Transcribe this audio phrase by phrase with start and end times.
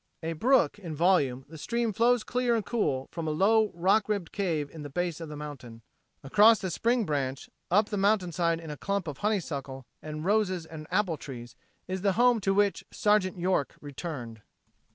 [0.23, 4.31] A brook in volume the stream flows clear and cool from a low rock ribbed
[4.31, 5.83] cave in the base of the mountain.
[6.23, 10.65] Across the spring branch, up the mountainside in a clump of honey suckle and roses
[10.65, 11.55] and apple trees
[11.87, 14.41] is the home to which Sergeant York returned.